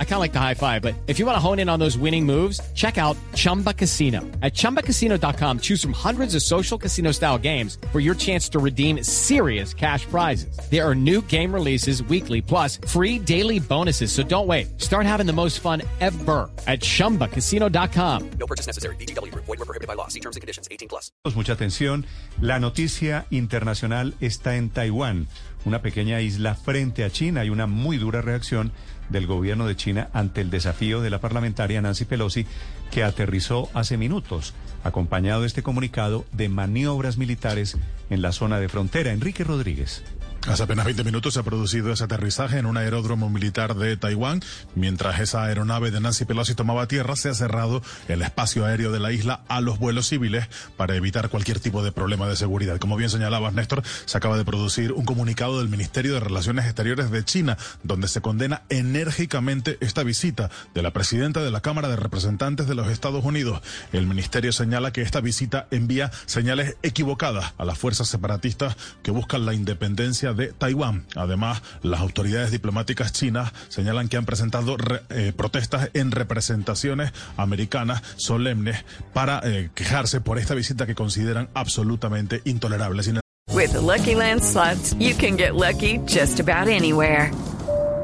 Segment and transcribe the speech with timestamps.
[0.00, 1.78] I kind of like the high five, but if you want to hone in on
[1.78, 4.22] those winning moves, check out Chumba Casino.
[4.42, 9.04] At ChumbaCasino.com, choose from hundreds of social casino style games for your chance to redeem
[9.04, 10.58] serious cash prizes.
[10.68, 14.10] There are new game releases weekly, plus free daily bonuses.
[14.10, 14.80] So don't wait.
[14.80, 18.30] Start having the most fun ever at ChumbaCasino.com.
[18.40, 18.96] No purchase necessary.
[18.96, 19.32] BGW.
[19.32, 20.08] Void were prohibited by law.
[20.08, 20.66] See terms and conditions.
[20.72, 21.12] 18 plus.
[21.36, 22.04] Mucha atención.
[22.40, 25.28] La noticia internacional está en Taiwán,
[25.64, 27.42] una pequeña isla frente a China.
[27.42, 28.72] Hay una muy dura reacción
[29.08, 32.46] del gobierno de China ante el desafío de la parlamentaria Nancy Pelosi,
[32.90, 37.76] que aterrizó hace minutos, acompañado de este comunicado de maniobras militares
[38.10, 39.12] en la zona de frontera.
[39.12, 40.02] Enrique Rodríguez.
[40.46, 44.40] Hace apenas 20 minutos se ha producido ese aterrizaje en un aeródromo militar de Taiwán.
[44.74, 48.98] Mientras esa aeronave de Nancy Pelosi tomaba tierra, se ha cerrado el espacio aéreo de
[48.98, 52.78] la isla a los vuelos civiles para evitar cualquier tipo de problema de seguridad.
[52.78, 57.10] Como bien señalabas, Néstor, se acaba de producir un comunicado del Ministerio de Relaciones Exteriores
[57.10, 61.96] de China, donde se condena enérgicamente esta visita de la presidenta de la Cámara de
[61.96, 63.60] Representantes de los Estados Unidos.
[63.92, 69.44] El ministerio señala que esta visita envía señales equivocadas a las fuerzas separatistas que buscan
[69.44, 71.06] la independencia de Taiwán.
[71.16, 78.02] Además, las autoridades diplomáticas chinas señalan que han presentado re, eh, protestas en representaciones americanas
[78.16, 83.02] solemnes para eh, quejarse por esta visita que consideran absolutamente intolerable.
[83.02, 83.20] Sin
[83.52, 87.32] With the Lucky Land slots, you can get lucky just about anywhere.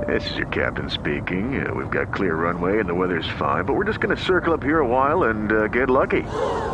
[0.08, 1.64] This is your captain speaking.
[1.64, 4.52] Uh, we've got clear runway and the weather's fine, but we're just going to circle
[4.52, 6.25] up here a while and uh, get lucky.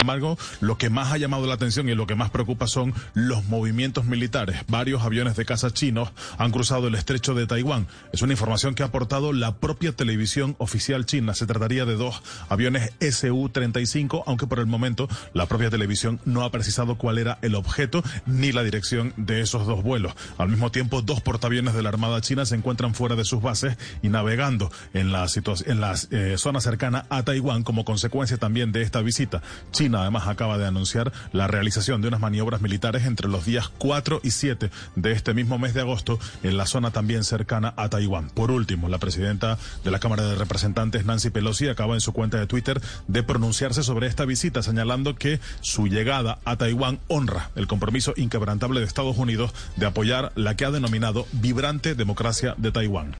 [0.00, 2.94] Sin embargo, lo que más ha llamado la atención y lo que más preocupa son
[3.12, 4.62] los movimientos militares.
[4.66, 7.86] Varios aviones de caza chinos han cruzado el estrecho de Taiwán.
[8.10, 11.34] Es una información que ha aportado la propia televisión oficial china.
[11.34, 16.50] Se trataría de dos aviones Su-35, aunque por el momento la propia televisión no ha
[16.50, 20.14] precisado cuál era el objeto ni la dirección de esos dos vuelos.
[20.38, 23.76] Al mismo tiempo, dos portaaviones de la Armada China se encuentran fuera de sus bases
[24.00, 25.26] y navegando en la,
[25.66, 29.42] en la eh, zona cercana a Taiwán como consecuencia también de esta visita.
[29.90, 34.20] China además acaba de anunciar la realización de unas maniobras militares entre los días 4
[34.22, 38.30] y 7 de este mismo mes de agosto en la zona también cercana a Taiwán.
[38.30, 42.38] Por último, la presidenta de la Cámara de Representantes, Nancy Pelosi, acaba en su cuenta
[42.38, 47.66] de Twitter de pronunciarse sobre esta visita, señalando que su llegada a Taiwán honra el
[47.66, 53.19] compromiso inquebrantable de Estados Unidos de apoyar la que ha denominado vibrante democracia de Taiwán.